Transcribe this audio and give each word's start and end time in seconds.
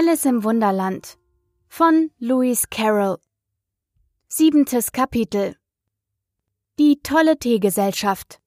Alice 0.00 0.24
im 0.24 0.44
Wunderland 0.44 1.18
von 1.68 2.10
Louise 2.18 2.68
Carroll 2.70 3.18
Siebentes 4.28 4.92
Kapitel 4.92 5.56
Die 6.78 7.02
tolle 7.02 7.38
Teegesellschaft 7.38 8.40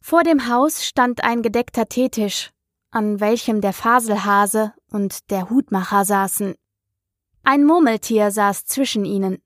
Vor 0.00 0.24
dem 0.24 0.48
Haus 0.48 0.84
stand 0.84 1.22
ein 1.22 1.42
gedeckter 1.42 1.86
Teetisch, 1.86 2.50
an 2.90 3.20
welchem 3.20 3.60
der 3.60 3.72
Faselhase 3.72 4.74
und 4.90 5.30
der 5.30 5.50
Hutmacher 5.50 6.04
saßen. 6.04 6.56
Ein 7.44 7.64
Murmeltier 7.64 8.32
saß 8.32 8.64
zwischen 8.64 9.04
ihnen, 9.04 9.40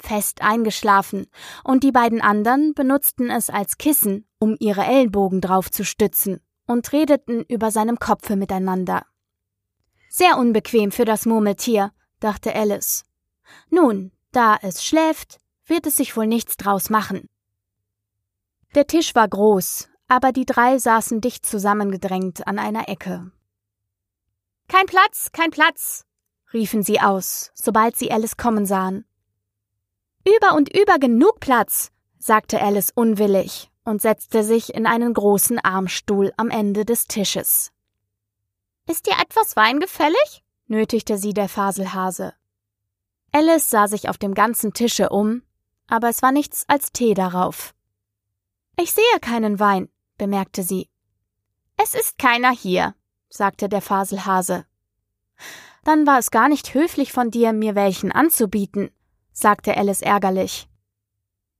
fest 0.00 0.42
eingeschlafen, 0.42 1.28
und 1.62 1.84
die 1.84 1.92
beiden 1.92 2.20
anderen 2.20 2.74
benutzten 2.74 3.30
es 3.30 3.48
als 3.48 3.78
Kissen, 3.78 4.26
um 4.40 4.56
ihre 4.58 4.82
Ellenbogen 4.82 5.40
drauf 5.40 5.70
zu 5.70 5.84
stützen, 5.84 6.40
und 6.66 6.90
redeten 6.92 7.44
über 7.44 7.70
seinem 7.70 8.00
Kopfe 8.00 8.34
miteinander. 8.34 9.04
Sehr 10.14 10.36
unbequem 10.36 10.92
für 10.92 11.06
das 11.06 11.24
Murmeltier, 11.24 11.90
dachte 12.20 12.54
Alice. 12.54 13.06
Nun, 13.70 14.12
da 14.30 14.58
es 14.60 14.84
schläft, 14.84 15.38
wird 15.64 15.86
es 15.86 15.96
sich 15.96 16.14
wohl 16.18 16.26
nichts 16.26 16.58
draus 16.58 16.90
machen. 16.90 17.30
Der 18.74 18.86
Tisch 18.86 19.14
war 19.14 19.26
groß, 19.26 19.88
aber 20.08 20.32
die 20.32 20.44
drei 20.44 20.76
saßen 20.76 21.22
dicht 21.22 21.46
zusammengedrängt 21.46 22.46
an 22.46 22.58
einer 22.58 22.90
Ecke. 22.90 23.32
Kein 24.68 24.84
Platz, 24.84 25.30
kein 25.32 25.50
Platz, 25.50 26.04
riefen 26.52 26.82
sie 26.82 27.00
aus, 27.00 27.50
sobald 27.54 27.96
sie 27.96 28.12
Alice 28.12 28.36
kommen 28.36 28.66
sahen. 28.66 29.06
Über 30.28 30.54
und 30.54 30.68
über 30.76 30.98
genug 30.98 31.40
Platz, 31.40 31.90
sagte 32.18 32.60
Alice 32.60 32.92
unwillig 32.94 33.70
und 33.82 34.02
setzte 34.02 34.44
sich 34.44 34.74
in 34.74 34.86
einen 34.86 35.14
großen 35.14 35.58
Armstuhl 35.58 36.34
am 36.36 36.50
Ende 36.50 36.84
des 36.84 37.06
Tisches. 37.06 37.72
Ist 38.88 39.06
dir 39.06 39.14
etwas 39.20 39.56
Wein 39.56 39.80
gefällig? 39.80 40.44
nötigte 40.66 41.18
sie 41.18 41.34
der 41.34 41.48
Faselhase. 41.48 42.34
Alice 43.32 43.70
sah 43.70 43.88
sich 43.88 44.08
auf 44.08 44.18
dem 44.18 44.34
ganzen 44.34 44.72
Tische 44.72 45.08
um, 45.08 45.42
aber 45.86 46.08
es 46.08 46.22
war 46.22 46.32
nichts 46.32 46.64
als 46.68 46.92
Tee 46.92 47.14
darauf. 47.14 47.74
Ich 48.76 48.92
sehe 48.92 49.20
keinen 49.20 49.60
Wein, 49.60 49.88
bemerkte 50.18 50.62
sie. 50.62 50.88
Es 51.76 51.94
ist 51.94 52.18
keiner 52.18 52.50
hier, 52.50 52.94
sagte 53.28 53.68
der 53.68 53.82
Faselhase. 53.82 54.66
Dann 55.84 56.06
war 56.06 56.18
es 56.18 56.30
gar 56.30 56.48
nicht 56.48 56.74
höflich 56.74 57.12
von 57.12 57.30
dir, 57.30 57.52
mir 57.52 57.74
welchen 57.74 58.12
anzubieten, 58.12 58.90
sagte 59.32 59.76
Alice 59.76 60.02
ärgerlich. 60.02 60.68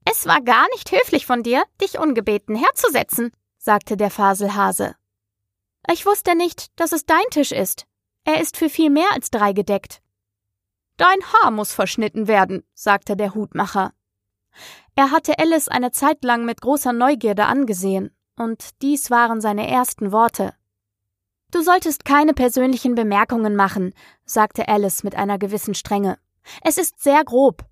Es 0.05 0.27
war 0.27 0.41
gar 0.41 0.67
nicht 0.71 0.93
höflich 0.93 1.27
von 1.27 1.43
dir, 1.43 1.65
dich 1.81 1.99
ungebeten 1.99 2.57
herzusetzen, 2.57 3.33
sagte 3.59 3.97
der 3.97 4.11
Faselhase. 4.11 4.97
Ich 5.91 6.07
wusste 6.07 6.37
nicht, 6.37 6.79
dass 6.79 6.93
es 6.93 7.07
dein 7.07 7.25
Tisch 7.31 7.53
ist. 7.53 7.87
Er 8.25 8.41
ist 8.41 8.57
für 8.57 8.69
viel 8.69 8.91
mehr 8.91 9.09
als 9.13 9.31
drei 9.31 9.53
gedeckt. 9.53 10.01
Dein 10.97 11.19
Haar 11.33 11.51
muss 11.51 11.73
verschnitten 11.73 12.29
werden, 12.29 12.65
sagte 12.75 13.17
der 13.17 13.35
Hutmacher. 13.35 13.93
Er 14.95 15.11
hatte 15.11 15.39
Alice 15.39 15.69
eine 15.69 15.91
Zeit 15.91 16.23
lang 16.23 16.45
mit 16.45 16.61
großer 16.61 16.93
Neugierde 16.93 17.47
angesehen, 17.47 18.15
und 18.37 18.83
dies 18.83 19.11
waren 19.11 19.41
seine 19.41 19.69
ersten 19.69 20.13
Worte. 20.13 20.55
Du 21.51 21.63
solltest 21.63 22.05
keine 22.05 22.35
persönlichen 22.35 22.95
Bemerkungen 22.95 23.57
machen, 23.57 23.95
sagte 24.25 24.69
Alice 24.69 25.03
mit 25.03 25.15
einer 25.15 25.39
gewissen 25.39 25.75
Strenge. 25.75 26.19
Es 26.63 26.79
ist 26.79 27.03
sehr 27.03 27.25
grob. 27.25 27.65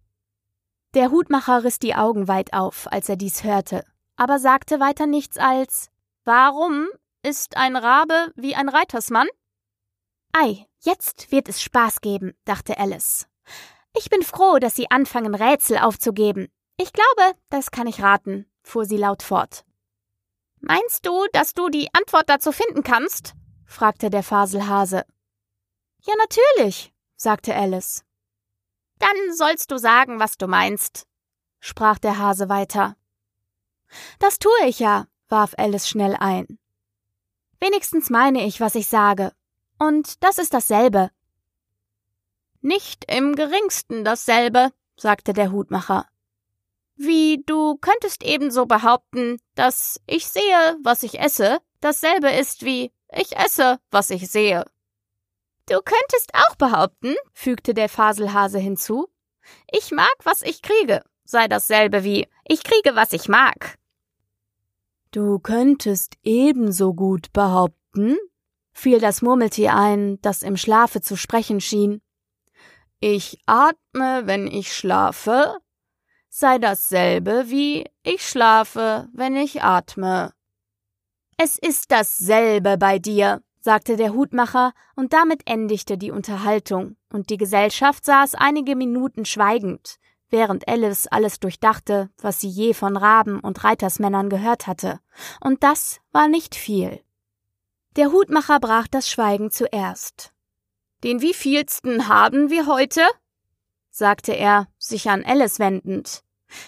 Der 0.94 1.10
Hutmacher 1.10 1.64
riss 1.64 1.78
die 1.78 1.94
Augen 1.94 2.26
weit 2.28 2.52
auf, 2.52 2.90
als 2.90 3.08
er 3.08 3.16
dies 3.16 3.44
hörte, 3.44 3.84
aber 4.16 4.38
sagte 4.38 4.80
weiter 4.80 5.06
nichts 5.06 5.38
als 5.38 5.90
Warum 6.24 6.88
ist 7.22 7.56
ein 7.56 7.76
Rabe 7.76 8.32
wie 8.36 8.54
ein 8.54 8.68
Reitersmann? 8.68 9.28
Ei, 10.32 10.66
jetzt 10.80 11.32
wird 11.32 11.48
es 11.48 11.62
Spaß 11.62 12.00
geben, 12.00 12.34
dachte 12.44 12.78
Alice. 12.78 13.26
Ich 13.96 14.08
bin 14.08 14.22
froh, 14.22 14.58
dass 14.58 14.76
Sie 14.76 14.90
anfangen, 14.90 15.34
Rätsel 15.34 15.78
aufzugeben. 15.78 16.48
Ich 16.76 16.92
glaube, 16.92 17.36
das 17.50 17.70
kann 17.70 17.86
ich 17.86 18.02
raten, 18.02 18.50
fuhr 18.62 18.84
sie 18.86 18.96
laut 18.96 19.22
fort. 19.22 19.64
Meinst 20.60 21.04
du, 21.04 21.26
dass 21.32 21.52
du 21.52 21.68
die 21.68 21.92
Antwort 21.92 22.28
dazu 22.28 22.52
finden 22.52 22.82
kannst? 22.82 23.34
fragte 23.66 24.08
der 24.08 24.22
Faselhase. 24.22 25.04
Ja, 26.02 26.14
natürlich, 26.18 26.94
sagte 27.16 27.54
Alice. 27.54 28.04
Dann 28.98 29.34
sollst 29.34 29.70
du 29.70 29.78
sagen, 29.78 30.20
was 30.20 30.38
du 30.38 30.46
meinst, 30.46 31.06
sprach 31.58 31.98
der 31.98 32.18
Hase 32.18 32.48
weiter. 32.48 32.96
Das 34.18 34.38
tue 34.38 34.66
ich 34.66 34.78
ja, 34.78 35.06
warf 35.28 35.54
Alice 35.58 35.88
schnell 35.88 36.16
ein. 36.16 36.58
Wenigstens 37.60 38.10
meine 38.10 38.46
ich, 38.46 38.60
was 38.60 38.74
ich 38.74 38.88
sage. 38.88 39.32
Und 39.78 40.22
das 40.24 40.38
ist 40.38 40.54
dasselbe. 40.54 41.10
Nicht 42.62 43.04
im 43.10 43.36
geringsten 43.36 44.04
dasselbe, 44.04 44.72
sagte 44.96 45.32
der 45.32 45.52
Hutmacher. 45.52 46.06
Wie 46.96 47.42
du 47.46 47.76
könntest 47.76 48.22
ebenso 48.22 48.66
behaupten, 48.66 49.40
dass 49.54 50.00
ich 50.06 50.26
sehe, 50.26 50.76
was 50.82 51.02
ich 51.02 51.18
esse, 51.18 51.58
dasselbe 51.80 52.30
ist 52.30 52.64
wie 52.64 52.92
ich 53.12 53.36
esse, 53.36 53.78
was 53.90 54.10
ich 54.10 54.30
sehe. 54.30 54.64
Du 55.66 55.80
könntest 55.80 56.34
auch 56.34 56.56
behaupten, 56.56 57.14
fügte 57.32 57.74
der 57.74 57.88
Faselhase 57.88 58.58
hinzu, 58.58 59.08
ich 59.70 59.90
mag, 59.90 60.14
was 60.24 60.42
ich 60.42 60.62
kriege, 60.62 61.02
sei 61.24 61.48
dasselbe 61.48 62.04
wie 62.04 62.28
ich 62.46 62.64
kriege, 62.64 62.96
was 62.96 63.12
ich 63.12 63.28
mag. 63.28 63.78
Du 65.12 65.40
könntest 65.40 66.14
ebenso 66.22 66.94
gut 66.94 67.32
behaupten, 67.32 68.16
fiel 68.72 69.00
das 69.00 69.22
Murmeltier 69.22 69.74
ein, 69.74 70.20
das 70.22 70.42
im 70.42 70.56
Schlafe 70.56 71.00
zu 71.00 71.16
sprechen 71.16 71.60
schien. 71.60 72.00
Ich 73.00 73.40
atme, 73.46 74.22
wenn 74.26 74.46
ich 74.46 74.72
schlafe, 74.72 75.56
sei 76.28 76.58
dasselbe 76.58 77.44
wie 77.46 77.86
ich 78.04 78.26
schlafe, 78.26 79.08
wenn 79.12 79.34
ich 79.34 79.64
atme. 79.64 80.32
Es 81.36 81.58
ist 81.58 81.90
dasselbe 81.90 82.78
bei 82.78 83.00
dir, 83.00 83.42
sagte 83.60 83.96
der 83.96 84.14
Hutmacher, 84.14 84.72
und 84.94 85.12
damit 85.12 85.42
endigte 85.50 85.98
die 85.98 86.12
Unterhaltung, 86.12 86.96
und 87.12 87.30
die 87.30 87.36
Gesellschaft 87.36 88.04
saß 88.04 88.36
einige 88.36 88.76
Minuten 88.76 89.24
schweigend, 89.24 89.98
während 90.30 90.68
Alice 90.68 91.06
alles 91.06 91.40
durchdachte, 91.40 92.10
was 92.18 92.40
sie 92.40 92.48
je 92.48 92.74
von 92.74 92.96
Raben 92.96 93.40
und 93.40 93.64
Reitersmännern 93.64 94.30
gehört 94.30 94.66
hatte, 94.66 95.00
und 95.40 95.62
das 95.62 96.00
war 96.12 96.28
nicht 96.28 96.54
viel. 96.54 97.02
Der 97.96 98.12
Hutmacher 98.12 98.60
brach 98.60 98.86
das 98.86 99.08
Schweigen 99.08 99.50
zuerst. 99.50 100.32
Den 101.02 101.20
wievielsten 101.20 102.08
haben 102.08 102.50
wir 102.50 102.66
heute? 102.66 103.02
sagte 103.90 104.32
er, 104.32 104.68
sich 104.78 105.10
an 105.10 105.24
Alice 105.24 105.58
wendend. 105.58 106.22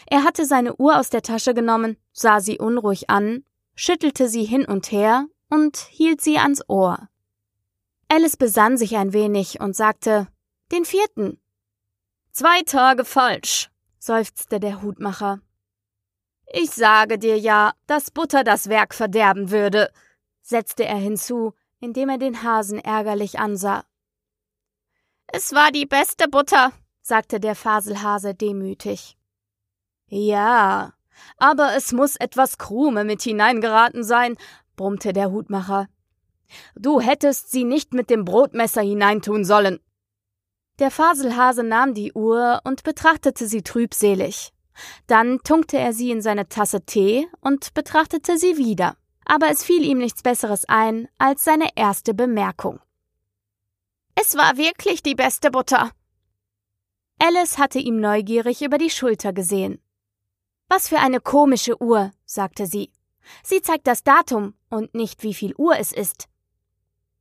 Er 0.07 0.25
hatte 0.25 0.47
seine 0.47 0.77
Uhr 0.77 0.99
aus 0.99 1.11
der 1.11 1.23
Tasche 1.23 1.55
genommen, 1.55 1.97
sah 2.13 2.41
sie 2.41 2.59
unruhig 2.59 3.11
an, 3.11 3.45
schüttelte 3.75 4.29
sie 4.29 4.45
hin 4.45 4.65
und 4.65 4.91
her 4.91 5.27
und 5.49 5.77
hielt 5.77 6.21
sie 6.21 6.39
ans 6.39 6.63
Ohr. 6.69 7.09
Alice 8.09 8.37
besann 8.37 8.77
sich 8.77 8.97
ein 8.97 9.13
wenig 9.13 9.61
und 9.61 9.75
sagte 9.75 10.29
Den 10.71 10.85
vierten. 10.85 11.42
Zwei 12.33 12.63
Tage 12.63 13.05
falsch, 13.05 13.71
seufzte 13.99 14.59
der 14.59 14.81
Hutmacher. 14.81 15.41
Ich 16.47 16.71
sage 16.71 17.19
dir 17.19 17.39
ja, 17.39 17.75
dass 17.87 18.11
Butter 18.11 18.43
das 18.43 18.71
Werk 18.71 18.95
verderben 18.95 19.51
würde, 19.51 19.93
setzte 20.41 20.87
er 20.87 20.97
hinzu, 20.97 21.53
indem 21.79 22.09
er 22.09 22.17
den 22.17 22.43
Hasen 22.43 22.79
ärgerlich 22.79 23.39
ansah. 23.39 23.85
Es 25.27 25.53
war 25.53 25.73
die 25.73 25.85
beste 25.85 26.27
Butter, 26.27 26.73
sagte 27.03 27.39
der 27.39 27.55
Faselhase 27.55 28.35
demütig. 28.35 29.19
Ja, 30.07 30.95
aber 31.37 31.77
es 31.77 31.93
muss 31.93 32.17
etwas 32.17 32.57
Krume 32.57 33.05
mit 33.05 33.21
hineingeraten 33.21 34.05
sein, 34.05 34.39
brummte 34.77 35.13
der 35.13 35.31
Hutmacher. 35.31 35.87
Du 36.77 36.99
hättest 36.99 37.51
sie 37.51 37.65
nicht 37.65 37.93
mit 37.93 38.09
dem 38.09 38.25
Brotmesser 38.25 38.83
hineintun 38.83 39.45
sollen. 39.45 39.81
Der 40.79 40.91
Faselhase 40.91 41.63
nahm 41.63 41.95
die 41.95 42.13
Uhr 42.13 42.61
und 42.65 42.83
betrachtete 42.83 43.47
sie 43.47 43.63
trübselig. 43.63 44.53
Dann 45.07 45.39
tunkte 45.45 45.79
er 45.79 45.93
sie 45.93 46.11
in 46.11 46.23
seine 46.23 46.49
Tasse 46.49 46.85
Tee 46.85 47.29
und 47.41 47.75
betrachtete 47.75 48.39
sie 48.39 48.57
wieder. 48.57 48.97
Aber 49.25 49.51
es 49.51 49.63
fiel 49.63 49.85
ihm 49.85 49.99
nichts 49.99 50.23
Besseres 50.23 50.65
ein 50.69 51.09
als 51.19 51.45
seine 51.45 51.69
erste 51.77 52.15
Bemerkung. 52.15 52.81
Es 54.15 54.37
war 54.37 54.57
wirklich 54.57 55.03
die 55.03 55.15
beste 55.15 55.51
Butter. 55.51 55.91
Alice 57.19 57.59
hatte 57.59 57.79
ihm 57.79 58.01
neugierig 58.01 58.63
über 58.63 58.79
die 58.79 58.91
Schulter 58.91 59.33
gesehen. 59.33 59.81
Was 60.69 60.89
für 60.89 60.99
eine 60.99 61.21
komische 61.21 61.81
Uhr, 61.81 62.11
sagte 62.25 62.67
sie. 62.67 62.91
Sie 63.45 63.63
zeigt 63.63 63.87
das 63.87 64.03
Datum 64.03 64.55
und 64.71 64.95
nicht 64.95 65.23
wie 65.23 65.35
viel 65.35 65.55
Uhr 65.57 65.79
es 65.79 65.93
ist. 65.93 66.29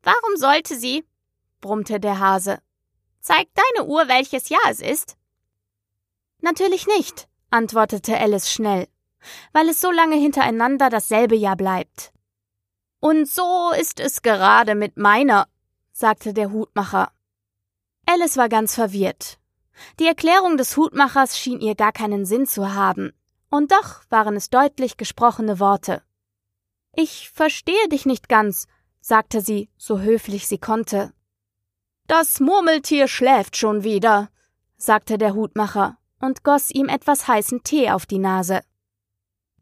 Warum 0.03 0.37
sollte 0.37 0.75
sie? 0.75 1.05
brummte 1.59 1.99
der 1.99 2.19
Hase. 2.19 2.59
Zeigt 3.21 3.51
deine 3.55 3.87
Uhr, 3.87 4.07
welches 4.07 4.49
Jahr 4.49 4.65
es 4.69 4.81
ist? 4.81 5.15
Natürlich 6.41 6.87
nicht, 6.87 7.27
antwortete 7.51 8.19
Alice 8.19 8.51
schnell, 8.51 8.87
weil 9.53 9.69
es 9.69 9.79
so 9.79 9.91
lange 9.91 10.15
hintereinander 10.15 10.89
dasselbe 10.89 11.35
Jahr 11.35 11.55
bleibt. 11.55 12.11
Und 12.99 13.29
so 13.29 13.71
ist 13.79 13.99
es 13.99 14.23
gerade 14.23 14.73
mit 14.73 14.97
meiner, 14.97 15.47
sagte 15.91 16.33
der 16.33 16.51
Hutmacher. 16.51 17.11
Alice 18.07 18.37
war 18.37 18.49
ganz 18.49 18.73
verwirrt. 18.75 19.37
Die 19.99 20.07
Erklärung 20.07 20.57
des 20.57 20.75
Hutmachers 20.75 21.37
schien 21.37 21.61
ihr 21.61 21.75
gar 21.75 21.91
keinen 21.91 22.25
Sinn 22.25 22.47
zu 22.47 22.73
haben. 22.73 23.13
Und 23.49 23.71
doch 23.71 24.01
waren 24.09 24.35
es 24.35 24.49
deutlich 24.49 24.97
gesprochene 24.97 25.59
Worte. 25.59 26.01
Ich 26.93 27.29
verstehe 27.29 27.87
dich 27.89 28.05
nicht 28.05 28.29
ganz, 28.29 28.67
sagte 28.99 29.41
sie, 29.41 29.69
so 29.77 29.99
höflich 29.99 30.47
sie 30.47 30.57
konnte. 30.57 31.13
Das 32.11 32.41
Murmeltier 32.41 33.07
schläft 33.07 33.55
schon 33.55 33.85
wieder, 33.85 34.29
sagte 34.75 35.17
der 35.17 35.33
Hutmacher 35.33 35.97
und 36.19 36.43
goss 36.43 36.69
ihm 36.69 36.89
etwas 36.89 37.25
heißen 37.25 37.63
Tee 37.63 37.89
auf 37.89 38.05
die 38.05 38.17
Nase. 38.17 38.59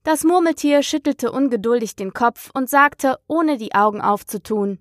Das 0.02 0.24
Murmeltier 0.24 0.82
schüttelte 0.82 1.32
ungeduldig 1.32 1.96
den 1.96 2.12
Kopf 2.12 2.50
und 2.56 2.68
sagte, 2.68 3.20
ohne 3.28 3.58
die 3.58 3.76
Augen 3.76 4.02
aufzutun 4.02 4.80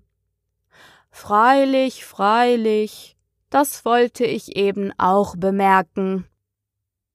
Freilich, 1.11 2.05
freilich, 2.05 3.15
das 3.51 3.85
wollte 3.85 4.25
ich 4.25 4.55
eben 4.55 4.91
auch 4.97 5.35
bemerken. 5.35 6.27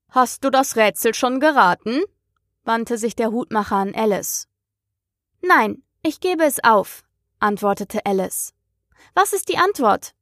Hast 0.09 0.45
du 0.45 0.51
das 0.51 0.77
Rätsel 0.77 1.15
schon 1.15 1.41
geraten? 1.41 2.01
wandte 2.63 2.97
sich 2.97 3.17
der 3.17 3.33
Hutmacher 3.33 3.75
an 3.75 3.93
Alice. 3.93 4.47
Nein, 5.43 5.83
ich 6.05 6.21
gebe 6.21 6.45
es 6.45 6.63
auf, 6.63 7.03
antwortete 7.41 8.07
Alice. 8.07 8.55
Was 9.15 9.33
ist 9.33 9.49
die 9.49 9.59
Antwort? 9.59 10.15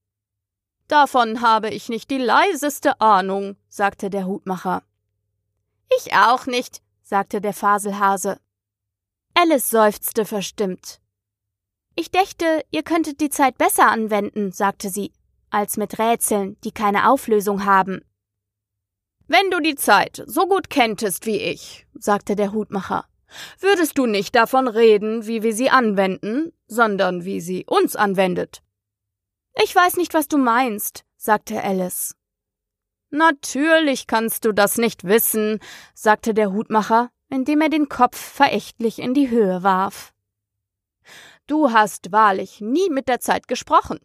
Davon 0.92 1.40
habe 1.40 1.70
ich 1.70 1.88
nicht 1.88 2.10
die 2.10 2.18
leiseste 2.18 3.00
Ahnung, 3.00 3.56
sagte 3.70 4.10
der 4.10 4.26
Hutmacher. 4.26 4.82
Ich 5.96 6.12
auch 6.12 6.44
nicht, 6.44 6.82
sagte 7.02 7.40
der 7.40 7.54
Faselhase. 7.54 8.38
Alice 9.32 9.70
seufzte 9.70 10.26
verstimmt. 10.26 11.00
Ich 11.94 12.10
dächte, 12.10 12.62
ihr 12.70 12.82
könntet 12.82 13.22
die 13.22 13.30
Zeit 13.30 13.56
besser 13.56 13.90
anwenden, 13.90 14.52
sagte 14.52 14.90
sie, 14.90 15.14
als 15.48 15.78
mit 15.78 15.98
Rätseln, 15.98 16.60
die 16.62 16.72
keine 16.72 17.08
Auflösung 17.08 17.64
haben. 17.64 18.02
Wenn 19.28 19.50
du 19.50 19.60
die 19.60 19.76
Zeit 19.76 20.22
so 20.26 20.46
gut 20.46 20.68
kenntest 20.68 21.24
wie 21.24 21.38
ich, 21.38 21.86
sagte 21.94 22.36
der 22.36 22.52
Hutmacher, 22.52 23.06
würdest 23.60 23.96
du 23.96 24.04
nicht 24.04 24.34
davon 24.34 24.68
reden, 24.68 25.26
wie 25.26 25.42
wir 25.42 25.54
sie 25.54 25.70
anwenden, 25.70 26.52
sondern 26.66 27.24
wie 27.24 27.40
sie 27.40 27.64
uns 27.66 27.96
anwendet. 27.96 28.62
Ich 29.54 29.74
weiß 29.74 29.96
nicht, 29.96 30.14
was 30.14 30.28
du 30.28 30.38
meinst, 30.38 31.04
sagte 31.16 31.62
Alice. 31.62 32.14
Natürlich 33.10 34.06
kannst 34.06 34.44
du 34.44 34.52
das 34.52 34.78
nicht 34.78 35.04
wissen, 35.04 35.60
sagte 35.94 36.32
der 36.32 36.52
Hutmacher, 36.52 37.10
indem 37.28 37.60
er 37.60 37.68
den 37.68 37.88
Kopf 37.88 38.16
verächtlich 38.18 38.98
in 38.98 39.12
die 39.12 39.28
Höhe 39.28 39.62
warf. 39.62 40.12
Du 41.46 41.72
hast 41.72 42.12
wahrlich 42.12 42.60
nie 42.60 42.88
mit 42.88 43.08
der 43.08 43.20
Zeit 43.20 43.48
gesprochen. 43.48 43.98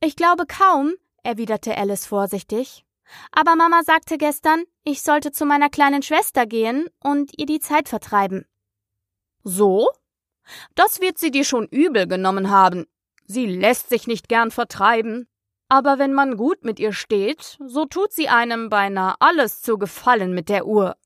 Ich 0.00 0.16
glaube 0.16 0.44
kaum, 0.46 0.94
erwiderte 1.22 1.76
Alice 1.76 2.06
vorsichtig. 2.06 2.84
Aber 3.30 3.56
Mama 3.56 3.82
sagte 3.84 4.18
gestern, 4.18 4.64
ich 4.84 5.02
sollte 5.02 5.32
zu 5.32 5.46
meiner 5.46 5.70
kleinen 5.70 6.02
Schwester 6.02 6.46
gehen 6.46 6.88
und 7.02 7.32
ihr 7.38 7.46
die 7.46 7.60
Zeit 7.60 7.88
vertreiben. 7.88 8.46
So? 9.44 9.88
Das 10.74 11.00
wird 11.00 11.18
sie 11.18 11.30
dir 11.30 11.44
schon 11.44 11.66
übel 11.68 12.06
genommen 12.06 12.50
haben. 12.50 12.86
Sie 13.26 13.46
lässt 13.46 13.88
sich 13.88 14.06
nicht 14.06 14.28
gern 14.28 14.50
vertreiben. 14.50 15.28
Aber 15.68 15.98
wenn 15.98 16.12
man 16.12 16.36
gut 16.36 16.64
mit 16.64 16.78
ihr 16.78 16.92
steht, 16.92 17.58
so 17.66 17.86
tut 17.86 18.12
sie 18.12 18.28
einem 18.28 18.68
beinahe 18.68 19.14
alles 19.20 19.62
zu 19.62 19.78
gefallen 19.78 20.34
mit 20.34 20.48
der 20.48 20.66
Uhr. 20.66 20.96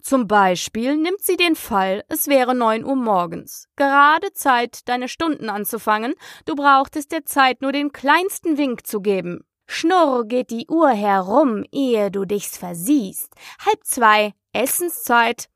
Zum 0.00 0.26
Beispiel 0.26 0.96
nimmt 0.96 1.20
sie 1.20 1.36
den 1.36 1.56
Fall, 1.56 2.04
es 2.08 2.26
wäre 2.26 2.54
neun 2.54 2.84
Uhr 2.84 2.96
morgens, 2.96 3.68
gerade 3.76 4.32
Zeit, 4.32 4.88
deine 4.88 5.08
Stunden 5.08 5.50
anzufangen, 5.50 6.14
du 6.46 6.54
brauchtest 6.54 7.12
der 7.12 7.24
Zeit 7.24 7.60
nur 7.60 7.72
den 7.72 7.92
kleinsten 7.92 8.56
Wink 8.56 8.86
zu 8.86 9.00
geben. 9.00 9.44
Schnurr 9.66 10.24
geht 10.26 10.50
die 10.50 10.66
Uhr 10.68 10.90
herum, 10.90 11.64
ehe 11.70 12.10
du 12.10 12.24
dich's 12.24 12.56
versiehst. 12.56 13.34
Halb 13.66 13.84
zwei, 13.84 14.32
Essenszeit. 14.52 15.50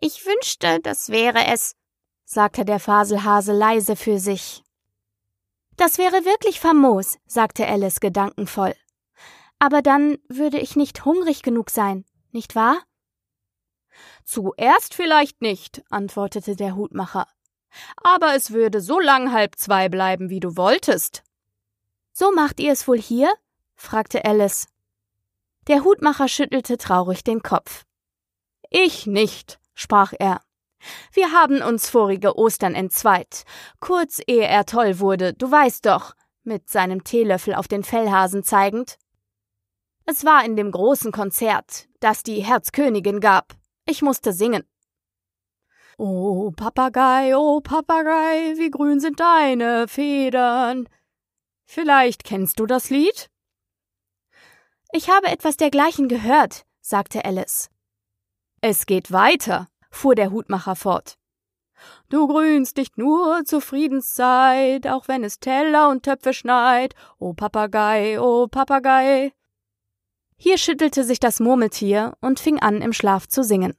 Ich 0.00 0.26
wünschte, 0.26 0.80
das 0.82 1.08
wäre 1.08 1.46
es, 1.46 1.74
sagte 2.24 2.66
der 2.66 2.78
Faselhase 2.78 3.52
leise 3.52 3.96
für 3.96 4.18
sich. 4.18 4.62
Das 5.78 5.96
wäre 5.96 6.24
wirklich 6.24 6.58
famos, 6.58 7.18
sagte 7.26 7.64
Alice 7.64 8.00
gedankenvoll. 8.00 8.74
Aber 9.60 9.80
dann 9.80 10.18
würde 10.28 10.58
ich 10.58 10.74
nicht 10.74 11.04
hungrig 11.04 11.42
genug 11.42 11.70
sein, 11.70 12.04
nicht 12.32 12.56
wahr? 12.56 12.82
Zuerst 14.24 14.94
vielleicht 14.94 15.40
nicht, 15.40 15.82
antwortete 15.88 16.56
der 16.56 16.74
Hutmacher. 16.74 17.28
Aber 18.02 18.34
es 18.34 18.50
würde 18.50 18.80
so 18.80 18.98
lang 18.98 19.32
halb 19.32 19.54
zwei 19.54 19.88
bleiben, 19.88 20.30
wie 20.30 20.40
du 20.40 20.56
wolltest. 20.56 21.22
So 22.12 22.32
macht 22.32 22.58
ihr 22.58 22.72
es 22.72 22.88
wohl 22.88 23.00
hier? 23.00 23.32
fragte 23.76 24.24
Alice. 24.24 24.66
Der 25.68 25.84
Hutmacher 25.84 26.26
schüttelte 26.26 26.76
traurig 26.76 27.22
den 27.22 27.40
Kopf. 27.40 27.84
Ich 28.68 29.06
nicht, 29.06 29.60
sprach 29.74 30.12
er. 30.18 30.40
Wir 31.12 31.32
haben 31.32 31.62
uns 31.62 31.90
vorige 31.90 32.36
Ostern 32.36 32.74
entzweit, 32.74 33.44
kurz 33.80 34.20
ehe 34.26 34.46
er 34.46 34.64
toll 34.64 35.00
wurde, 35.00 35.34
du 35.34 35.50
weißt 35.50 35.86
doch, 35.86 36.14
mit 36.44 36.68
seinem 36.68 37.04
Teelöffel 37.04 37.54
auf 37.54 37.68
den 37.68 37.84
Fellhasen 37.84 38.42
zeigend. 38.42 38.96
Es 40.04 40.24
war 40.24 40.44
in 40.44 40.56
dem 40.56 40.70
großen 40.70 41.12
Konzert, 41.12 41.88
das 42.00 42.22
die 42.22 42.40
Herzkönigin 42.40 43.20
gab. 43.20 43.54
Ich 43.84 44.02
musste 44.02 44.32
singen. 44.32 44.64
Oh 45.98 46.52
Papagei, 46.52 47.36
oh 47.36 47.60
Papagei, 47.60 48.54
wie 48.56 48.70
grün 48.70 49.00
sind 49.00 49.20
deine 49.20 49.88
Federn. 49.88 50.88
Vielleicht 51.66 52.24
kennst 52.24 52.60
du 52.60 52.66
das 52.66 52.88
Lied? 52.88 53.28
Ich 54.92 55.10
habe 55.10 55.26
etwas 55.26 55.56
dergleichen 55.56 56.08
gehört, 56.08 56.64
sagte 56.80 57.24
Alice. 57.24 57.68
Es 58.60 58.86
geht 58.86 59.12
weiter, 59.12 59.68
fuhr 59.90 60.14
der 60.14 60.30
Hutmacher 60.30 60.76
fort. 60.76 61.18
Du 62.08 62.26
grünst 62.26 62.76
nicht 62.76 62.98
nur 62.98 63.44
zur 63.44 63.60
Friedenszeit, 63.60 64.86
auch 64.86 65.08
wenn 65.08 65.24
es 65.24 65.38
Teller 65.38 65.88
und 65.90 66.02
Töpfe 66.02 66.32
schneit. 66.32 66.94
O 67.18 67.34
Papagei, 67.34 68.20
o 68.20 68.48
Papagei. 68.48 69.32
Hier 70.36 70.58
schüttelte 70.58 71.04
sich 71.04 71.20
das 71.20 71.40
Murmeltier 71.40 72.16
und 72.20 72.40
fing 72.40 72.60
an, 72.60 72.80
im 72.80 72.92
Schlaf 72.92 73.26
zu 73.28 73.42
singen. 73.42 73.74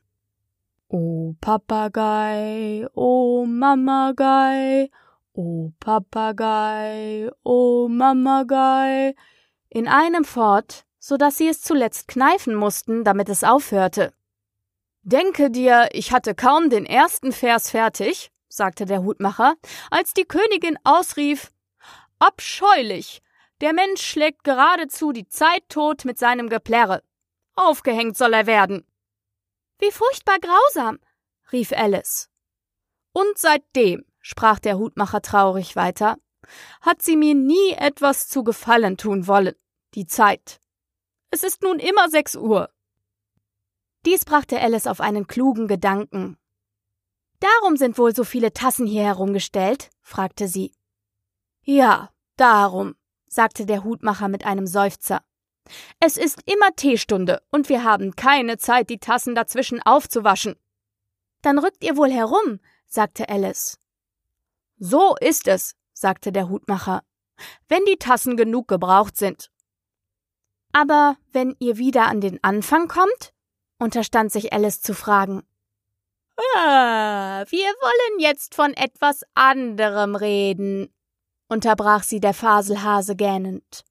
O 0.89 1.35
Papagei, 1.39 2.87
o 2.93 3.45
Mamagei, 3.45 4.89
o 5.33 5.71
Papagei, 5.79 7.29
o 7.43 7.87
Mamagei, 7.87 9.15
in 9.69 9.87
einem 9.87 10.25
fort, 10.25 10.85
so 10.97 11.15
dass 11.15 11.37
sie 11.37 11.47
es 11.47 11.61
zuletzt 11.61 12.07
kneifen 12.07 12.55
mussten, 12.55 13.03
damit 13.03 13.29
es 13.29 13.43
aufhörte. 13.43 14.11
Denke 15.11 15.49
dir, 15.49 15.89
ich 15.93 16.11
hatte 16.11 16.35
kaum 16.35 16.69
den 16.69 16.85
ersten 16.85 17.31
Vers 17.31 17.71
fertig, 17.71 18.29
sagte 18.47 18.85
der 18.85 19.01
Hutmacher, 19.01 19.55
als 19.89 20.13
die 20.13 20.25
Königin 20.25 20.77
ausrief 20.83 21.51
Abscheulich, 22.19 23.23
der 23.59 23.73
Mensch 23.73 24.03
schlägt 24.03 24.43
geradezu 24.43 25.11
die 25.11 25.27
Zeit 25.27 25.63
tot 25.67 26.05
mit 26.05 26.19
seinem 26.19 26.47
Geplärre. 26.47 27.01
Aufgehängt 27.55 28.17
soll 28.17 28.35
er 28.35 28.45
werden. 28.45 28.85
Wie 29.79 29.89
furchtbar 29.89 30.37
grausam, 30.37 30.99
rief 31.51 31.71
Alice. 31.71 32.29
Und 33.11 33.35
seitdem, 33.35 34.05
sprach 34.21 34.59
der 34.59 34.77
Hutmacher 34.77 35.23
traurig 35.23 35.75
weiter, 35.75 36.17
hat 36.81 37.01
sie 37.01 37.17
mir 37.17 37.33
nie 37.33 37.71
etwas 37.71 38.27
zu 38.27 38.43
Gefallen 38.43 38.95
tun 38.95 39.25
wollen, 39.25 39.55
die 39.95 40.05
Zeit. 40.05 40.59
Es 41.31 41.41
ist 41.41 41.63
nun 41.63 41.79
immer 41.79 42.09
sechs 42.09 42.35
Uhr. 42.35 42.69
Dies 44.09 44.25
brachte 44.25 44.59
Alice 44.59 44.87
auf 44.87 45.01
einen 45.01 45.27
klugen 45.27 45.67
Gedanken. 45.67 46.35
Darum 47.39 47.77
sind 47.77 47.99
wohl 47.99 48.15
so 48.15 48.23
viele 48.23 48.51
Tassen 48.53 48.87
hier 48.87 49.03
herumgestellt? 49.03 49.91
fragte 50.01 50.47
sie. 50.47 50.73
Ja, 51.61 52.09
darum, 52.35 52.95
sagte 53.27 53.67
der 53.67 53.83
Hutmacher 53.83 54.27
mit 54.27 54.45
einem 54.45 54.65
Seufzer. 54.65 55.21
Es 55.99 56.17
ist 56.17 56.41
immer 56.51 56.75
Teestunde 56.75 57.43
und 57.51 57.69
wir 57.69 57.83
haben 57.83 58.15
keine 58.15 58.57
Zeit, 58.57 58.89
die 58.89 58.97
Tassen 58.97 59.35
dazwischen 59.35 59.79
aufzuwaschen. 59.79 60.55
Dann 61.43 61.59
rückt 61.59 61.83
ihr 61.83 61.95
wohl 61.95 62.09
herum, 62.09 62.59
sagte 62.87 63.29
Alice. 63.29 63.77
So 64.79 65.17
ist 65.21 65.47
es, 65.47 65.75
sagte 65.93 66.31
der 66.31 66.49
Hutmacher, 66.49 67.03
wenn 67.67 67.85
die 67.85 67.97
Tassen 67.97 68.37
genug 68.37 68.69
gebraucht 68.69 69.17
sind. 69.17 69.51
Aber 70.73 71.15
wenn 71.31 71.55
ihr 71.59 71.77
wieder 71.77 72.07
an 72.07 72.21
den 72.21 72.43
Anfang 72.43 72.87
kommt? 72.87 73.35
Unterstand 73.79 74.31
sich 74.31 74.53
Alice 74.53 74.81
zu 74.81 74.93
fragen. 74.93 75.43
Ah, 76.55 77.43
wir 77.49 77.67
wollen 77.67 78.19
jetzt 78.19 78.55
von 78.55 78.73
etwas 78.73 79.23
anderem 79.33 80.15
reden, 80.15 80.93
unterbrach 81.47 82.03
sie 82.03 82.19
der 82.19 82.33
Faselhase 82.33 83.15
gähnend. 83.15 83.83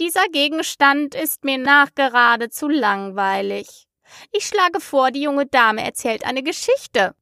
Dieser 0.00 0.26
Gegenstand 0.28 1.14
ist 1.14 1.44
mir 1.44 1.58
nachgerade 1.58 2.50
zu 2.50 2.68
langweilig. 2.68 3.88
Ich 4.32 4.46
schlage 4.46 4.80
vor, 4.80 5.10
die 5.10 5.22
junge 5.22 5.46
Dame 5.46 5.84
erzählt 5.84 6.24
eine 6.24 6.42
Geschichte. 6.42 7.14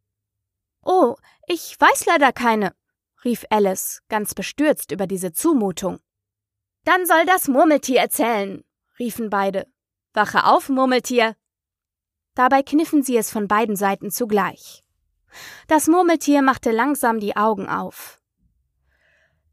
Oh, 0.83 1.17
ich 1.47 1.77
weiß 1.79 2.07
leider 2.07 2.33
keine, 2.33 2.75
rief 3.25 3.45
Alice, 3.51 4.03
ganz 4.09 4.35
bestürzt 4.35 4.93
über 4.93 5.07
diese 5.07 5.33
Zumutung. 5.33 5.99
Dann 6.85 7.07
soll 7.07 7.27
das 7.27 7.49
Murmeltier 7.49 8.01
erzählen, 8.01 8.63
riefen 8.99 9.29
beide. 9.31 9.67
Wache 10.13 10.45
auf, 10.45 10.69
Murmeltier. 10.69 11.35
Dabei 12.37 12.63
kniffen 12.63 13.03
sie 13.03 13.17
es 13.17 13.31
von 13.31 13.49
beiden 13.49 13.75
Seiten 13.75 14.13
zugleich. 14.13 14.85
Das 15.67 15.89
Murmeltier 15.89 16.43
machte 16.43 16.71
langsam 16.71 17.19
die 17.19 17.37
Augen 17.37 17.67
auf. 17.69 18.21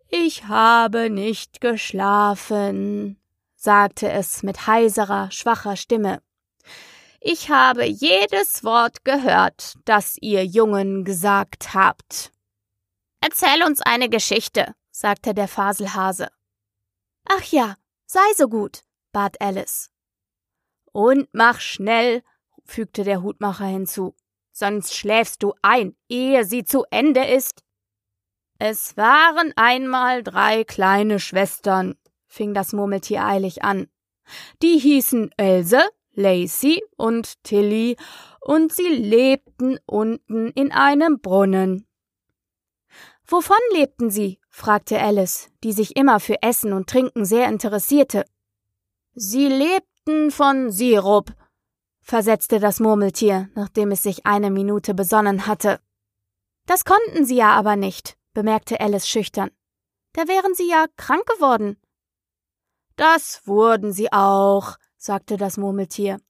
Ich 0.09 0.45
habe 0.45 1.09
nicht 1.09 1.61
geschlafen, 1.61 3.19
sagte 3.55 4.11
es 4.11 4.43
mit 4.43 4.67
heiserer, 4.67 5.31
schwacher 5.31 5.75
Stimme. 5.75 6.21
Ich 7.19 7.49
habe 7.49 7.85
jedes 7.85 8.65
Wort 8.65 9.05
gehört, 9.05 9.75
das 9.85 10.17
ihr 10.19 10.45
Jungen 10.45 11.05
gesagt 11.05 11.73
habt. 11.73 12.31
Erzähl 13.21 13.63
uns 13.65 13.79
eine 13.81 14.09
Geschichte, 14.09 14.75
sagte 14.91 15.33
der 15.33 15.47
Faselhase. 15.47 16.27
Ach 17.25 17.43
ja, 17.43 17.77
sei 18.05 18.33
so 18.35 18.49
gut, 18.49 18.81
bat 19.13 19.39
Alice. 19.39 19.89
Und 20.91 21.29
mach 21.31 21.61
schnell, 21.61 22.23
fügte 22.65 23.03
der 23.03 23.21
Hutmacher 23.23 23.65
hinzu, 23.65 24.15
sonst 24.51 24.95
schläfst 24.95 25.43
du 25.43 25.53
ein, 25.61 25.95
ehe 26.09 26.45
sie 26.45 26.63
zu 26.63 26.85
Ende 26.89 27.25
ist. 27.25 27.63
Es 28.59 28.95
waren 28.95 29.51
einmal 29.55 30.23
drei 30.23 30.63
kleine 30.63 31.19
Schwestern, 31.19 31.95
fing 32.27 32.53
das 32.53 32.73
Murmeltier 32.73 33.25
eilig 33.25 33.63
an. 33.63 33.87
Die 34.61 34.79
hießen 34.79 35.31
Else, 35.37 35.81
Lacey 36.13 36.81
und 36.95 37.43
Tilly, 37.43 37.97
und 38.39 38.71
sie 38.71 38.87
lebten 38.87 39.79
unten 39.85 40.49
in 40.51 40.71
einem 40.71 41.19
Brunnen. 41.19 41.87
Wovon 43.25 43.57
lebten 43.73 44.09
sie? 44.09 44.39
fragte 44.49 45.01
Alice, 45.01 45.49
die 45.63 45.73
sich 45.73 45.95
immer 45.95 46.19
für 46.19 46.41
Essen 46.43 46.73
und 46.73 46.87
Trinken 46.89 47.25
sehr 47.25 47.47
interessierte. 47.47 48.25
Sie 49.15 49.47
lebten 49.47 50.29
von 50.31 50.71
Sirup, 50.71 51.31
versetzte 52.03 52.59
das 52.59 52.79
Murmeltier, 52.79 53.49
nachdem 53.55 53.91
es 53.91 54.03
sich 54.03 54.25
eine 54.25 54.51
Minute 54.51 54.93
besonnen 54.93 55.47
hatte. 55.47 55.79
Das 56.65 56.85
konnten 56.85 57.25
sie 57.25 57.35
ja 57.35 57.51
aber 57.53 57.75
nicht, 57.75 58.17
bemerkte 58.33 58.79
Alice 58.79 59.07
schüchtern. 59.07 59.49
Da 60.13 60.27
wären 60.27 60.53
sie 60.53 60.69
ja 60.69 60.85
krank 60.95 61.25
geworden. 61.25 61.77
Das 62.95 63.41
wurden 63.47 63.91
sie 63.91 64.11
auch, 64.13 64.77
sagte 64.97 65.37
das 65.37 65.57
Murmeltier. 65.57 66.21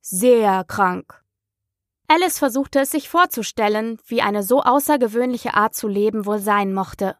Sehr 0.00 0.64
krank. 0.64 1.24
Alice 2.06 2.38
versuchte 2.38 2.80
es 2.80 2.90
sich 2.90 3.08
vorzustellen, 3.08 3.98
wie 4.06 4.22
eine 4.22 4.42
so 4.42 4.62
außergewöhnliche 4.62 5.54
Art 5.54 5.74
zu 5.74 5.88
leben 5.88 6.26
wohl 6.26 6.38
sein 6.38 6.72
mochte. 6.72 7.16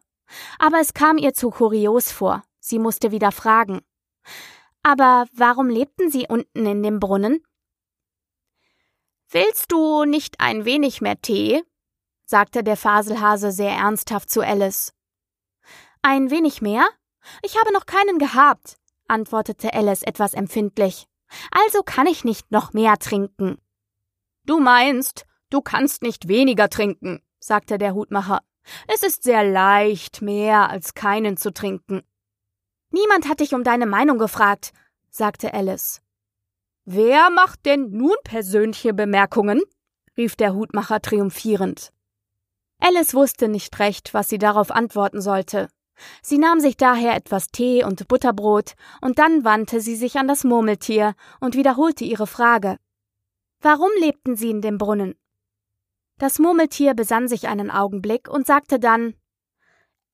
Aber 0.59 0.79
es 0.79 0.93
kam 0.93 1.17
ihr 1.17 1.33
zu 1.33 1.49
kurios 1.49 2.11
vor. 2.11 2.43
Sie 2.59 2.79
musste 2.79 3.11
wieder 3.11 3.31
fragen. 3.31 3.81
Aber 4.83 5.25
warum 5.33 5.69
lebten 5.69 6.09
sie 6.09 6.27
unten 6.29 6.65
in 6.65 6.83
dem 6.83 6.99
Brunnen? 6.99 7.43
Willst 9.31 9.71
du 9.71 10.05
nicht 10.05 10.39
ein 10.39 10.65
wenig 10.65 11.01
mehr 11.01 11.19
Tee? 11.21 11.63
sagte 12.25 12.63
der 12.63 12.77
Faselhase 12.77 13.51
sehr 13.51 13.71
ernsthaft 13.71 14.29
zu 14.29 14.41
Alice. 14.41 14.93
Ein 16.01 16.29
wenig 16.31 16.61
mehr? 16.61 16.87
Ich 17.41 17.59
habe 17.59 17.73
noch 17.73 17.85
keinen 17.85 18.19
gehabt, 18.19 18.77
antwortete 19.07 19.73
Alice 19.73 20.03
etwas 20.03 20.33
empfindlich. 20.33 21.07
Also 21.51 21.81
kann 21.83 22.07
ich 22.07 22.23
nicht 22.23 22.51
noch 22.51 22.73
mehr 22.73 22.97
trinken. 22.97 23.57
Du 24.45 24.59
meinst, 24.59 25.25
du 25.49 25.61
kannst 25.61 26.03
nicht 26.03 26.27
weniger 26.27 26.69
trinken, 26.69 27.21
sagte 27.39 27.77
der 27.77 27.95
Hutmacher. 27.95 28.41
Es 28.87 29.03
ist 29.03 29.23
sehr 29.23 29.43
leicht, 29.43 30.21
mehr 30.21 30.69
als 30.69 30.93
keinen 30.93 31.37
zu 31.37 31.51
trinken. 31.51 32.03
Niemand 32.91 33.27
hat 33.27 33.39
dich 33.39 33.53
um 33.53 33.63
deine 33.63 33.85
Meinung 33.85 34.17
gefragt, 34.17 34.71
sagte 35.09 35.53
Alice. 35.53 36.01
Wer 36.85 37.31
macht 37.31 37.65
denn 37.65 37.89
nun 37.91 38.15
persönliche 38.23 38.93
Bemerkungen? 38.93 39.61
rief 40.15 40.35
der 40.35 40.53
Hutmacher 40.53 41.01
triumphierend. 41.01 41.91
Alice 42.79 43.15
wusste 43.15 43.47
nicht 43.47 43.79
recht, 43.79 44.13
was 44.13 44.29
sie 44.29 44.37
darauf 44.37 44.69
antworten 44.69 45.19
sollte. 45.19 45.67
Sie 46.21 46.37
nahm 46.37 46.59
sich 46.59 46.77
daher 46.77 47.15
etwas 47.15 47.47
Tee 47.47 47.83
und 47.83 48.07
Butterbrot, 48.07 48.73
und 49.01 49.17
dann 49.17 49.43
wandte 49.43 49.81
sie 49.81 49.95
sich 49.95 50.17
an 50.17 50.27
das 50.27 50.43
Murmeltier 50.43 51.15
und 51.39 51.55
wiederholte 51.55 52.03
ihre 52.03 52.27
Frage. 52.27 52.77
Warum 53.61 53.89
lebten 53.99 54.35
sie 54.35 54.51
in 54.51 54.61
dem 54.61 54.77
Brunnen? 54.77 55.15
Das 56.17 56.37
Murmeltier 56.37 56.93
besann 56.93 57.27
sich 57.27 57.47
einen 57.47 57.71
Augenblick 57.71 58.29
und 58.29 58.45
sagte 58.45 58.79
dann 58.79 59.15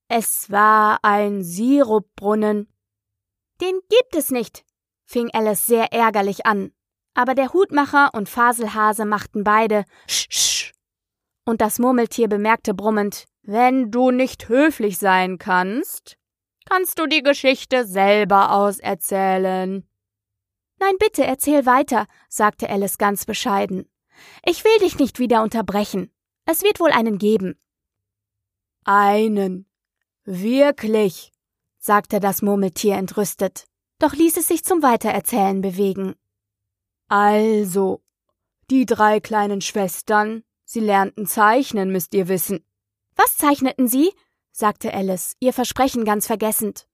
Es 0.08 0.50
war 0.50 1.00
ein 1.04 1.44
Sirupbrunnen. 1.44 2.72
Den 3.60 3.80
gibt 3.90 4.16
es 4.16 4.32
nicht, 4.32 4.64
fing 5.12 5.30
Alice 5.34 5.66
sehr 5.66 5.94
ärgerlich 5.94 6.46
an. 6.46 6.72
Aber 7.14 7.36
der 7.36 7.54
Hutmacher 7.54 8.10
und 8.14 8.30
Faselhase 8.30 9.06
machten 9.06 9.44
beide 9.44 9.86
Sch, 10.08 10.28
sch. 10.30 10.72
Und 11.46 11.62
das 11.62 11.80
Murmeltier 11.80 12.28
bemerkte 12.28 12.74
brummend 12.74 13.26
wenn 13.44 13.90
du 13.90 14.12
nicht 14.12 14.50
höflich 14.50 14.98
sein 15.00 15.40
kannst, 15.40 16.18
kannst 16.66 17.00
du 17.00 17.08
die 17.08 17.24
Geschichte 17.24 17.86
selber 17.86 18.52
auserzählen. 18.52 19.88
Nein, 20.80 20.94
bitte, 21.00 21.26
erzähl 21.26 21.66
weiter, 21.66 22.08
sagte 22.30 22.70
Alice 22.70 22.98
ganz 22.98 23.26
bescheiden. 23.26 23.90
Ich 24.46 24.64
will 24.64 24.78
dich 24.80 25.00
nicht 25.00 25.18
wieder 25.18 25.42
unterbrechen. 25.42 26.12
Es 26.46 26.64
wird 26.64 26.80
wohl 26.80 26.92
einen 26.92 27.18
geben. 27.18 27.60
Einen. 28.84 29.68
Wirklich, 30.24 31.32
sagte 31.80 32.20
das 32.20 32.44
Murmeltier 32.44 32.96
entrüstet, 32.96 33.66
doch 34.02 34.14
ließ 34.14 34.38
es 34.38 34.48
sich 34.48 34.64
zum 34.64 34.82
Weitererzählen 34.82 35.62
bewegen. 35.62 36.16
Also, 37.08 38.02
die 38.70 38.86
drei 38.86 39.20
kleinen 39.20 39.62
Schwestern, 39.62 40.44
sie 40.64 40.80
lernten 40.80 41.28
zeichnen, 41.28 41.92
müsst 41.92 42.14
ihr 42.14 42.28
wissen. 42.28 42.66
Was 43.16 43.38
zeichneten 43.38 43.88
Sie? 43.88 44.14
sagte 44.52 44.94
Alice, 44.94 45.36
ihr 45.40 45.54
Versprechen 45.54 46.06
ganz 46.06 46.28
vergessend. 46.28 46.88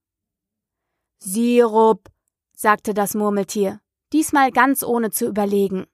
Sirup, 1.19 2.09
sagte 2.55 2.93
das 2.93 3.13
Murmeltier, 3.13 3.79
diesmal 4.13 4.51
ganz 4.51 4.83
ohne 4.83 5.11
zu 5.11 5.27
überlegen. 5.27 5.85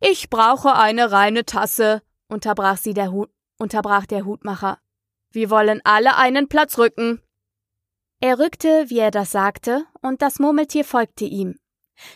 Ich 0.00 0.30
brauche 0.30 0.74
eine 0.74 1.12
reine 1.12 1.44
Tasse, 1.44 2.02
unterbrach 2.28 2.76
sie 2.76 2.94
der 2.94 3.10
Hut, 3.10 3.30
unterbrach 3.58 4.06
der 4.06 4.24
Hutmacher. 4.24 4.78
Wir 5.30 5.50
wollen 5.50 5.80
alle 5.84 6.16
einen 6.16 6.48
Platz 6.48 6.78
rücken. 6.78 7.20
Er 8.24 8.38
rückte, 8.38 8.88
wie 8.88 9.00
er 9.00 9.10
das 9.10 9.32
sagte, 9.32 9.84
und 10.00 10.22
das 10.22 10.38
Murmeltier 10.38 10.86
folgte 10.86 11.26
ihm. 11.26 11.58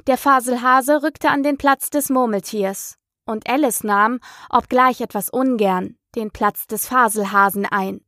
Der 0.06 0.16
Faselhase 0.16 1.02
rückte 1.02 1.28
an 1.28 1.42
den 1.42 1.58
Platz 1.58 1.90
des 1.90 2.08
Murmeltiers, 2.08 2.96
und 3.26 3.46
Alice 3.46 3.84
nahm, 3.84 4.18
obgleich 4.48 5.02
etwas 5.02 5.28
ungern, 5.28 5.98
den 6.14 6.30
Platz 6.30 6.66
des 6.66 6.86
Faselhasen 6.86 7.66
ein. 7.66 8.00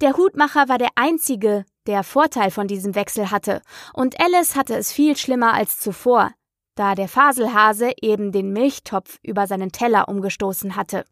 Der 0.00 0.16
Hutmacher 0.16 0.68
war 0.68 0.78
der 0.78 0.90
einzige, 0.94 1.64
der 1.88 2.04
Vorteil 2.04 2.52
von 2.52 2.68
diesem 2.68 2.94
Wechsel 2.94 3.32
hatte, 3.32 3.62
und 3.94 4.20
Alice 4.20 4.54
hatte 4.54 4.76
es 4.76 4.92
viel 4.92 5.16
schlimmer 5.16 5.54
als 5.54 5.80
zuvor, 5.80 6.30
da 6.76 6.94
der 6.94 7.08
Faselhase 7.08 7.94
eben 8.00 8.30
den 8.30 8.52
Milchtopf 8.52 9.18
über 9.24 9.48
seinen 9.48 9.72
Teller 9.72 10.08
umgestoßen 10.08 10.76
hatte. 10.76 11.04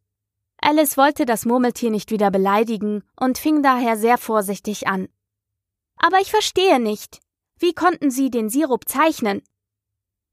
Alice 0.62 0.96
wollte 0.96 1.26
das 1.26 1.46
Murmeltier 1.46 1.90
nicht 1.90 2.12
wieder 2.12 2.30
beleidigen 2.30 3.02
und 3.18 3.38
fing 3.38 3.60
daher 3.64 3.96
sehr 3.96 4.18
vorsichtig 4.18 4.86
an. 4.86 5.08
Aber 5.96 6.20
ich 6.20 6.30
verstehe 6.30 6.80
nicht. 6.80 7.20
Wie 7.58 7.72
konnten 7.72 8.10
Sie 8.10 8.30
den 8.30 8.48
Sirup 8.48 8.88
zeichnen? 8.88 9.42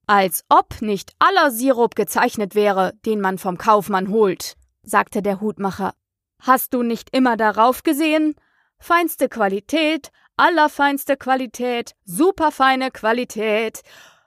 Als 0.05 0.43
ob 0.49 0.81
nicht 0.81 1.13
aller 1.19 1.51
Sirup 1.51 1.95
gezeichnet 1.95 2.55
wäre, 2.55 2.93
den 3.05 3.21
man 3.21 3.37
vom 3.37 3.57
Kaufmann 3.57 4.09
holt, 4.09 4.55
sagte 4.83 5.21
der 5.21 5.39
Hutmacher. 5.39 5.93
Hast 6.39 6.73
du 6.73 6.83
nicht 6.83 7.15
immer 7.15 7.37
darauf 7.37 7.83
gesehen? 7.83 8.35
Feinste 8.77 9.29
Qualität, 9.29 10.11
allerfeinste 10.35 11.15
Qualität, 11.15 11.95
superfeine 12.03 12.91
Qualität. 12.91 13.81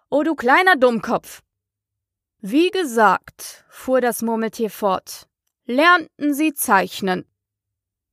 Oh, 0.08 0.22
du 0.22 0.34
kleiner 0.34 0.76
Dummkopf. 0.76 1.42
Wie 2.40 2.70
gesagt, 2.70 3.66
fuhr 3.68 4.00
das 4.00 4.22
Murmeltier 4.22 4.70
fort, 4.70 5.28
lernten 5.66 6.32
sie 6.32 6.54
zeichnen. 6.54 7.26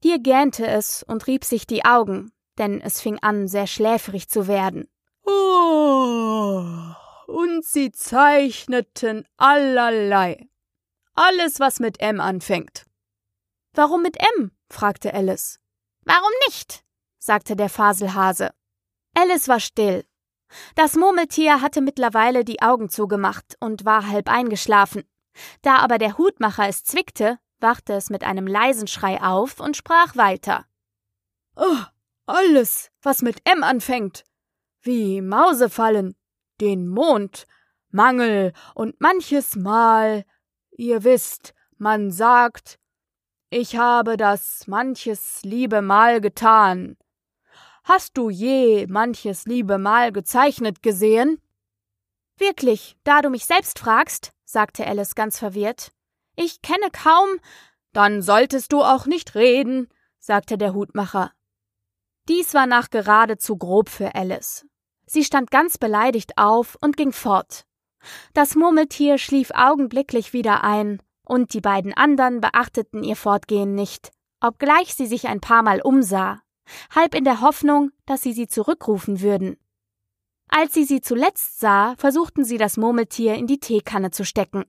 Hier 0.02 0.20
gähnte 0.20 0.68
es 0.68 1.04
und 1.04 1.28
rieb 1.28 1.46
sich 1.46 1.66
die 1.66 1.86
Augen, 1.86 2.34
denn 2.58 2.82
es 2.82 3.02
fing 3.02 3.20
an, 3.20 3.48
sehr 3.48 3.68
schläfrig 3.68 4.30
zu 4.30 4.48
werden. 4.48 4.88
Oh, 5.26 6.66
und 7.28 7.66
sie 7.66 7.92
zeichneten 7.92 9.26
allerlei. 9.38 10.48
Alles, 11.16 11.60
was 11.60 11.80
mit 11.80 12.00
M 12.00 12.20
anfängt. 12.20 12.86
Warum 13.74 14.02
mit 14.02 14.18
M? 14.38 14.52
fragte 14.70 15.14
Alice. 15.14 15.60
Warum 16.06 16.32
nicht? 16.48 16.84
sagte 17.20 17.56
der 17.56 17.70
Faselhase. 17.70 18.52
Alice 19.16 19.48
war 19.48 19.60
still. 19.60 20.06
Das 20.76 20.96
Murmeltier 20.96 21.62
hatte 21.62 21.82
mittlerweile 21.82 22.44
die 22.44 22.62
Augen 22.62 22.90
zugemacht 22.90 23.56
und 23.60 23.86
war 23.86 24.08
halb 24.08 24.30
eingeschlafen. 24.30 25.04
Da 25.62 25.78
aber 25.78 25.98
der 25.98 26.18
Hutmacher 26.18 26.68
es 26.68 26.84
zwickte, 26.84 27.40
wachte 27.60 27.94
es 27.94 28.10
mit 28.10 28.24
einem 28.24 28.46
leisen 28.46 28.88
Schrei 28.88 29.22
auf 29.22 29.60
und 29.60 29.78
sprach 29.78 30.16
weiter. 30.16 30.66
Oh, 31.56 31.78
alles, 32.34 32.92
was 33.02 33.22
mit 33.22 33.42
M 33.46 33.64
anfängt. 33.64 34.24
Wie 34.82 35.22
Mausefallen, 35.22 36.16
den 36.60 36.88
Mond, 36.88 37.46
Mangel 37.90 38.54
und 38.74 39.00
manches 39.00 39.56
Mal, 39.56 40.26
ihr 40.72 41.04
wisst, 41.04 41.54
man 41.78 42.12
sagt, 42.12 42.80
ich 43.50 43.78
habe 43.78 44.18
das 44.18 44.66
manches 44.68 45.42
liebe 45.44 45.82
Mal 45.82 46.22
getan. 46.22 46.98
Hast 47.84 48.18
du 48.18 48.30
je 48.30 48.88
manches 48.88 49.46
liebe 49.46 49.78
Mal 49.78 50.12
gezeichnet 50.12 50.82
gesehen? 50.82 51.40
Wirklich, 52.38 52.98
da 53.04 53.22
du 53.22 53.30
mich 53.30 53.46
selbst 53.46 53.78
fragst, 53.78 54.34
sagte 54.44 54.88
Alice 54.88 55.16
ganz 55.16 55.38
verwirrt. 55.38 55.92
Ich 56.36 56.62
kenne 56.62 56.90
kaum. 56.92 57.40
Dann 57.92 58.24
solltest 58.24 58.74
du 58.74 58.82
auch 58.82 59.06
nicht 59.06 59.36
reden, 59.36 59.88
sagte 60.18 60.58
der 60.58 60.74
Hutmacher. 60.74 61.32
Dies 62.30 62.54
war 62.54 62.68
nach 62.68 62.90
geradezu 62.90 63.58
grob 63.58 63.90
für 63.90 64.16
Alice. 64.16 64.66
Sie 65.06 65.24
stand 65.24 65.52
ganz 65.52 65.78
beleidigt 65.78 66.38
auf 66.38 66.78
und 66.82 66.96
ging 66.96 67.12
fort. 67.12 67.66
Das 68.34 68.56
Murmeltier 68.56 69.18
schlief 69.18 69.52
augenblicklich 69.54 70.34
wieder 70.34 70.64
ein, 70.64 71.02
und 71.26 71.54
die 71.54 71.62
beiden 71.62 71.94
anderen 71.94 72.42
beachteten 72.42 73.04
ihr 73.04 73.16
Fortgehen 73.16 73.76
nicht, 73.76 74.12
obgleich 74.42 74.94
sie 74.94 75.08
sich 75.08 75.28
ein 75.28 75.42
paar 75.42 75.64
Mal 75.64 75.82
umsah, 75.82 76.42
halb 76.94 77.16
in 77.16 77.24
der 77.24 77.42
Hoffnung, 77.42 77.92
dass 78.06 78.22
sie 78.22 78.34
sie 78.34 78.48
zurückrufen 78.48 79.22
würden. 79.22 79.58
Als 80.50 80.74
sie 80.74 80.84
sie 80.84 81.02
zuletzt 81.02 81.60
sah, 81.60 81.96
versuchten 81.98 82.46
sie 82.46 82.58
das 82.58 82.78
Murmeltier 82.78 83.36
in 83.36 83.48
die 83.48 83.60
Teekanne 83.60 84.12
zu 84.12 84.24
stecken. 84.24 84.66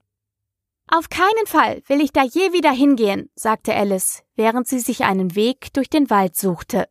Auf 0.89 1.09
keinen 1.09 1.47
Fall 1.47 1.83
will 1.87 2.01
ich 2.01 2.13
da 2.13 2.23
je 2.23 2.53
wieder 2.53 2.71
hingehen, 2.71 3.31
sagte 3.35 3.75
Alice, 3.75 4.23
während 4.35 4.69
sie 4.69 4.81
sich 4.81 5.05
einen 5.05 5.35
Weg 5.35 5.73
durch 5.73 5.89
den 5.89 6.11
Wald 6.11 6.37
suchte. 6.37 6.89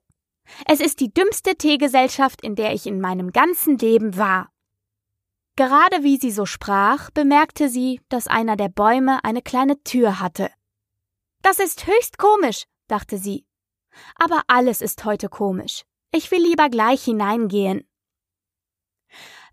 Es 0.67 0.79
ist 0.79 0.99
die 0.99 1.13
dümmste 1.13 1.55
Teegesellschaft, 1.55 2.41
in 2.41 2.55
der 2.55 2.73
ich 2.73 2.85
in 2.85 2.99
meinem 2.99 3.31
ganzen 3.31 3.77
Leben 3.77 4.17
war. 4.17 4.51
Gerade 5.55 6.03
wie 6.03 6.17
sie 6.17 6.31
so 6.31 6.45
sprach, 6.45 7.11
bemerkte 7.11 7.69
sie, 7.69 8.01
dass 8.09 8.27
einer 8.27 8.55
der 8.55 8.69
Bäume 8.69 9.23
eine 9.23 9.41
kleine 9.41 9.81
Tür 9.83 10.19
hatte. 10.19 10.49
Das 11.41 11.59
ist 11.59 11.85
höchst 11.85 12.17
komisch, 12.17 12.63
dachte 12.87 13.17
sie. 13.17 13.45
Aber 14.15 14.41
alles 14.47 14.81
ist 14.81 15.05
heute 15.05 15.29
komisch. 15.29 15.83
Ich 16.11 16.31
will 16.31 16.41
lieber 16.41 16.69
gleich 16.69 17.03
hineingehen. 17.03 17.87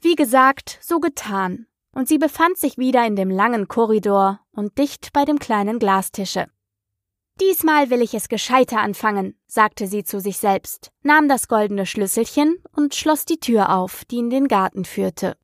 Wie 0.00 0.14
gesagt, 0.14 0.78
so 0.80 1.00
getan, 1.00 1.66
und 1.92 2.08
sie 2.08 2.18
befand 2.18 2.56
sich 2.56 2.78
wieder 2.78 3.06
in 3.06 3.16
dem 3.16 3.30
langen 3.30 3.68
Korridor 3.68 4.40
und 4.52 4.78
dicht 4.78 5.12
bei 5.12 5.24
dem 5.24 5.38
kleinen 5.38 5.78
Glastische. 5.78 6.50
Diesmal 7.40 7.88
will 7.88 8.02
ich 8.02 8.12
es 8.12 8.28
gescheiter 8.28 8.80
anfangen, 8.80 9.34
sagte 9.46 9.86
sie 9.86 10.04
zu 10.04 10.20
sich 10.20 10.36
selbst, 10.36 10.92
nahm 11.02 11.26
das 11.26 11.48
goldene 11.48 11.86
Schlüsselchen 11.86 12.62
und 12.76 12.94
schloss 12.94 13.24
die 13.24 13.40
Tür 13.40 13.74
auf, 13.74 14.04
die 14.04 14.18
in 14.18 14.28
den 14.28 14.46
Garten 14.46 14.84
führte. 14.84 15.36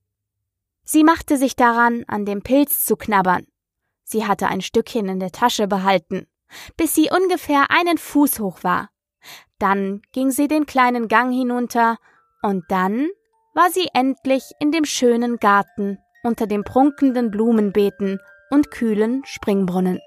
Sie 0.85 1.05
machte 1.05 1.39
sich 1.39 1.57
daran, 1.57 2.05
an 2.07 2.27
dem 2.27 2.43
Pilz 2.43 2.85
zu 2.85 2.97
knabbern. 2.97 3.47
Sie 4.05 4.27
hatte 4.27 4.47
ein 4.49 4.61
Stückchen 4.61 5.09
in 5.09 5.21
der 5.21 5.33
Tasche 5.33 5.67
behalten, 5.67 6.27
bis 6.77 6.95
sie 6.95 7.09
ungefähr 7.11 7.71
einen 7.71 7.99
Fuß 7.99 8.41
hoch 8.41 8.63
war. 8.63 8.91
Dann 9.59 10.03
ging 10.13 10.31
sie 10.31 10.49
den 10.49 10.67
kleinen 10.67 11.09
Gang 11.09 11.33
hinunter, 11.33 11.97
und 12.43 12.65
dann 12.69 13.09
war 13.55 13.71
sie 13.71 13.89
endlich 13.95 14.45
in 14.61 14.71
dem 14.71 14.85
schönen 14.85 15.39
Garten 15.39 15.99
unter 16.23 16.47
den 16.47 16.63
prunkenden 16.63 17.31
Blumenbeeten 17.31 18.21
und 18.51 18.71
kühlen 18.71 19.23
Springbrunnen. 19.25 19.99